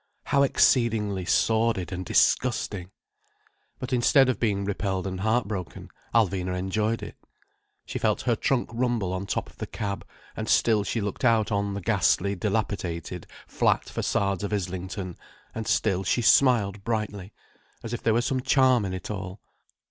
How 0.23 0.41
exceedingly 0.41 1.25
sordid 1.25 1.91
and 1.91 2.03
disgusting! 2.03 2.89
But 3.77 3.93
instead 3.93 4.29
of 4.29 4.39
being 4.39 4.65
repelled 4.65 5.05
and 5.05 5.19
heartbroken, 5.19 5.89
Alvina 6.11 6.57
enjoyed 6.57 7.03
it. 7.03 7.15
She 7.85 7.99
felt 7.99 8.21
her 8.23 8.35
trunk 8.35 8.71
rumble 8.73 9.13
on 9.13 9.25
the 9.25 9.31
top 9.31 9.47
of 9.47 9.59
the 9.59 9.67
cab, 9.67 10.03
and 10.35 10.49
still 10.49 10.83
she 10.83 11.01
looked 11.01 11.23
out 11.23 11.51
on 11.51 11.75
the 11.75 11.81
ghastly 11.81 12.33
dilapidated 12.33 13.27
flat 13.45 13.87
facades 13.89 14.43
of 14.43 14.51
Islington, 14.51 15.19
and 15.53 15.67
still 15.67 16.03
she 16.03 16.23
smiled 16.23 16.83
brightly, 16.83 17.31
as 17.83 17.93
if 17.93 18.01
there 18.01 18.15
were 18.15 18.21
some 18.21 18.41
charm 18.41 18.85
in 18.85 18.95
it 18.95 19.11
all. 19.11 19.39